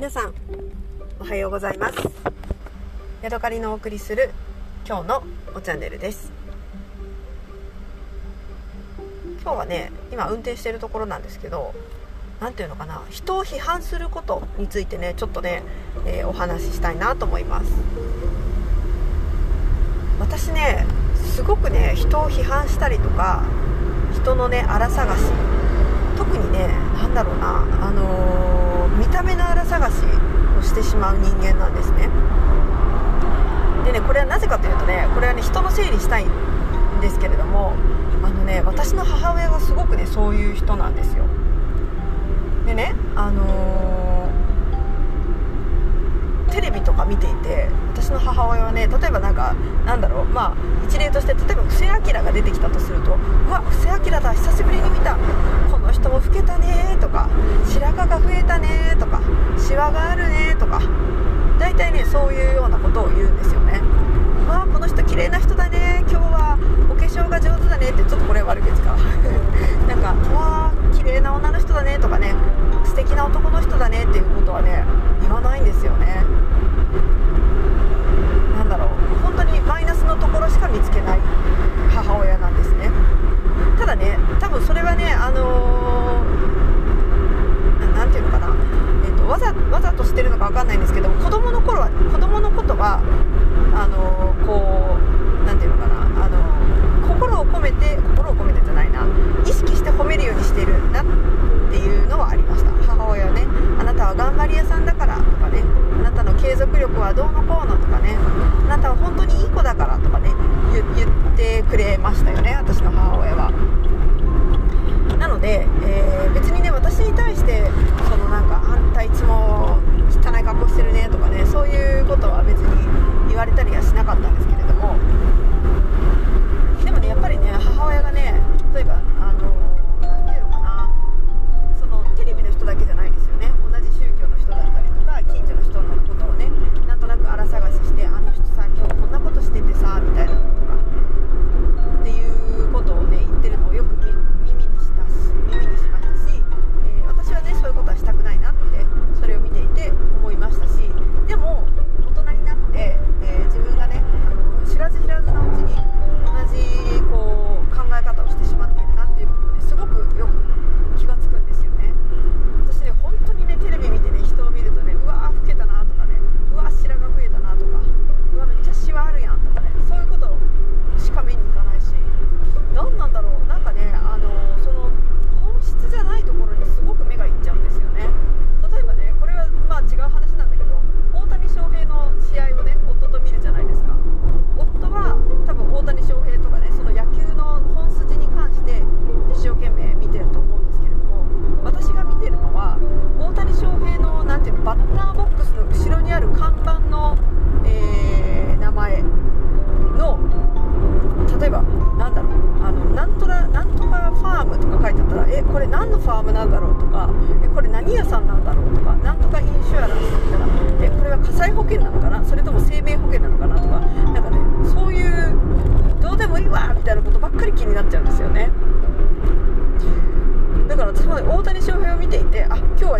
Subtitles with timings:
[0.00, 0.32] 皆さん
[1.20, 1.96] おはようございます。
[3.20, 4.30] ヤドカリのお送りする
[4.86, 5.22] 今日の
[5.54, 6.32] おチャンネルです。
[9.42, 11.74] 今日はね今運転してるところなんですけど
[12.40, 15.62] 何ていうのかな人を批判することについてねちょっとね、
[16.06, 17.70] えー、お話ししたいなと思います。
[20.18, 23.42] 私ねすごくね人を批判したりとか
[24.14, 25.24] 人のね荒探し
[26.16, 28.69] 特にね何だろうなあのー、
[29.00, 29.94] 見た目の荒探し
[30.58, 32.10] をしてしまう人間なんですね。
[33.86, 37.72] でねこれはなぜかというとねこれはね人の整理したいんですけれども
[38.22, 41.24] あのね私の母親がすごくねそういう人なんですよ。
[42.66, 49.54] でねあのー、テレビとか見ていて私の母親はね例えばなんか
[49.86, 50.54] なんだろうまあ
[50.86, 53.16] 一例として例えば布施明が出てきたとすると
[53.48, 55.16] うわ布施明だ久しぶりに見た。
[56.00, 57.28] 人も老けたねとか
[57.68, 59.20] 白髪が増えたねとか
[59.58, 60.80] シワがあるねとか
[61.58, 63.82] 大体ねそういうようなことを言うんですよね。
[64.48, 66.58] わあこの人綺麗な人だね今日は
[66.90, 68.96] お化粧が上手だねってちょっとこれ悪口か。
[69.86, 72.34] なんかわあ綺麗な女の人だねとかね
[72.84, 74.24] 素敵な男の人だねっていう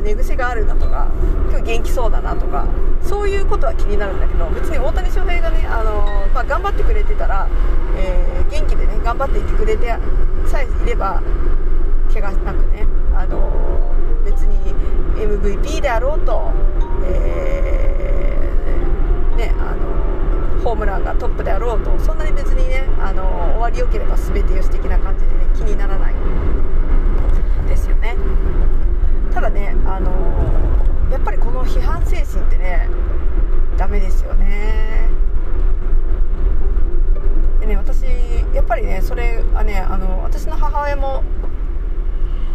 [0.00, 1.09] 寝癖があるなとか
[1.50, 2.66] 今日元気そうだなとか
[3.03, 7.49] そういうことは気になるんだけど別に大谷翔平がね、あの、まあ、頑張ってくれてたら、
[7.97, 9.87] えー、元気でね頑張っていてくれて
[10.47, 11.22] さえいれば
[12.12, 13.94] 怪我なくね、あの、
[14.25, 14.56] 別に
[15.15, 16.50] MVP であろうと、
[17.05, 23.22] えー、ねあのホームランがトップであろうとそんなに別にね、あの
[23.53, 26.15] 終わりよければ全てよし的な感じでね気にならない
[27.69, 28.17] ですよね
[29.32, 32.88] ただね、あのー、やっぱりこの批判精神ってね
[33.77, 35.09] ダメですよね。
[37.61, 38.05] でね私
[38.55, 41.23] やっぱりねそれはねあの私の母親も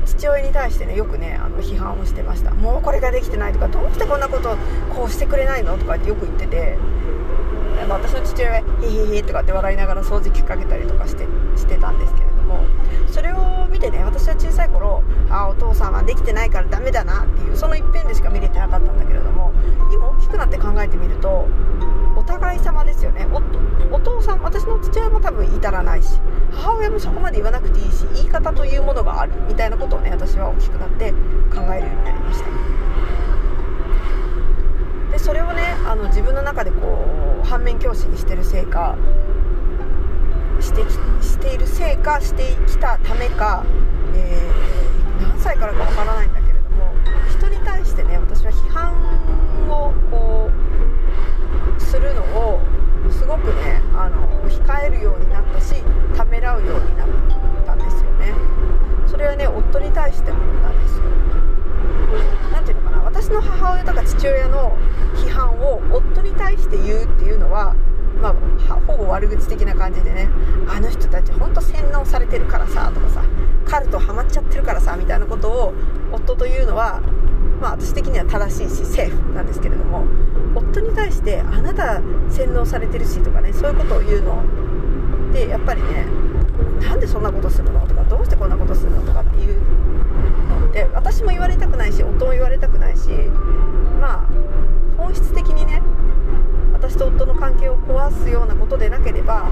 [0.06, 2.52] 父親に対してねよくねあの批判をしてました。
[2.52, 4.56] もうこれができてないとかどうしてこんなこと
[4.94, 6.78] こうしてくれないのとかってよく言ってて。
[7.88, 12.60] 私の父親は「へへへ」とかって笑いながら掃除機かけたりとかしてしてたんですけども
[13.08, 19.52] それを見てね私は小さい頃あお父さんはできてないからダメだなっていうその一辺でしか見れてなかったんだけれども
[19.92, 21.48] 今大きくなって考えてみると
[22.16, 23.28] お互い様ですよね。
[23.92, 26.20] お父さん私の父親も多分至らないし
[26.52, 31.12] 母親もそこまで言わなくていいし言い方というものがあるみたいなことをね私は大きくなって
[31.54, 32.42] 考えるようになりまし
[35.12, 35.20] た。
[35.20, 38.96] それをねあの自分の中でこう反面教師にしてるせいか
[40.60, 40.82] して
[41.46, 43.64] しているせいかしてきたためか、
[44.16, 46.92] えー、何歳からかわからないんだけども
[47.30, 50.50] 人に対してね私は批判をこ
[51.78, 52.60] うするのを
[53.12, 55.76] すごくねあの控えるようになったし
[56.16, 57.08] ためらうようになっ
[57.66, 58.34] たんですよね
[59.08, 61.04] それはね夫に対してもなんですよ
[62.52, 64.76] 何ていうのかな私の母親とか父親の
[65.14, 67.76] 批判を夫に対して言うっていうのは
[68.22, 68.34] まあ、
[68.88, 70.30] ほぼ悪口的な感じでね
[70.68, 73.24] あの人たちほんと洗脳されてるからさとかさ
[73.66, 75.74] カルトハマっちゃってるからさみたいなことを
[76.12, 77.02] 夫というのは
[77.62, 80.06] まあ私的には正しいしセーフなんですけれども
[80.56, 84.44] 夫に対してあなた洗脳されてるしとかねそういうことを言うの。
[85.34, 86.06] でやっぱりね
[86.82, 87.86] なんでそんなことするの？
[87.88, 89.02] とかどうしてこんなことするの？
[89.02, 90.70] とかっていうの。
[90.70, 93.10] って私も言われたくないし夫も言われたくないし
[94.00, 94.28] まあ
[94.98, 95.82] 本質的にね
[96.74, 99.50] 私と夫の関係を壊すようなことでなければ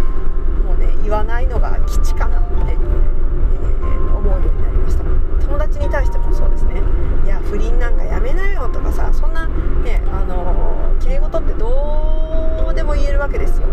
[0.83, 5.03] もうね言わないのが吉かなって、えー、思うようになりました。
[5.45, 6.81] 友達に対してもそうですね。
[7.25, 13.67] いや不倫なんかやめなよとかさそんなねあのきれい事ってどうでも言えるわけですよ。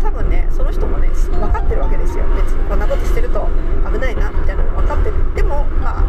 [0.00, 2.24] 多分ねその人もね分かってるわけですよ。
[2.36, 3.48] 別にこんなことしてると
[3.92, 6.04] 危ないなみたいなの分かってるでもまあ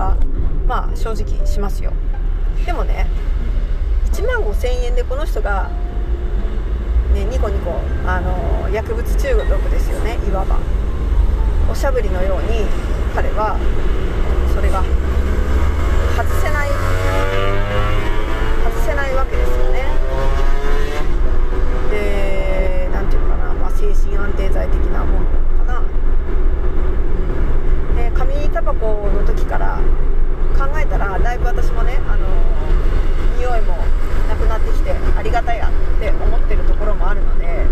[0.00, 0.16] が
[0.66, 1.92] まあ正直しますよ。
[2.64, 3.06] でもね
[4.12, 5.70] 1万5000円でこの人が
[7.14, 7.72] ね、ニコニコ、
[8.06, 10.60] あの、薬物中毒ですよねいわば。
[11.68, 12.66] おしゃぶりのように
[13.14, 13.58] 彼は
[14.54, 14.82] それが
[16.16, 16.68] 外せない
[18.62, 19.84] 外せないわけですよね。
[21.90, 25.82] で何て言うのかな、まあ、精神安定剤的なものなのかな、う
[27.92, 29.80] ん、で紙タバコの時から
[30.52, 32.28] 考えたらだいぶ私もね、あの、
[33.38, 33.72] 匂いも
[34.28, 37.64] なくなってきてありがたいやって思ってるところもあるので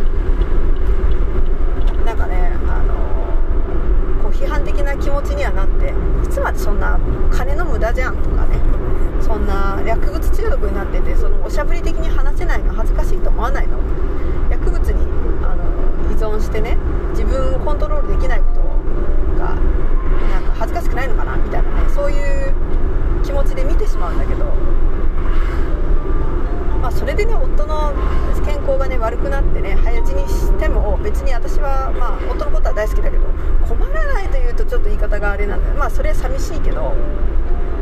[28.68, 33.24] 行がね悪くなってね早死にしても別に私はまあ夫のことは大好きだけど
[33.66, 35.74] 困らないというとちょっと言い方があれなんだよ。
[35.74, 36.92] まあそれは寂しいけど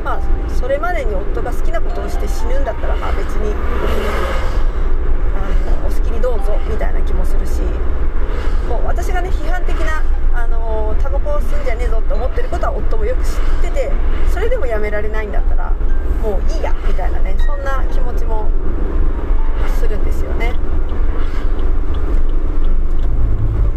[0.04, 3.52] まあそれまでに夫が好きなことをして死ぬんだったらまあ別に
[5.34, 7.60] あのお好きにどうぞみたいな気もするし
[8.68, 13.30] もう私がね批判的なあのタバコを吸うんじゃねえぞって思ってることは夫もよく知っ
[13.62, 13.90] てて
[14.30, 15.72] それでもやめられないんだったら
[16.22, 18.48] もういいやみたいなねそんな気持ちも
[19.76, 20.52] するんですよね、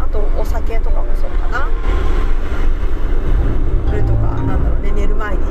[0.00, 1.68] あとお酒とかもそうかな。
[3.86, 4.90] それとかなんだろうね。
[4.92, 5.42] 寝る前に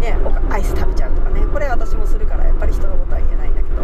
[0.00, 0.16] ね
[0.48, 1.42] アイス食べちゃうとかね。
[1.52, 3.82] これ私もするからやっぱり人のことは言えないんだけど。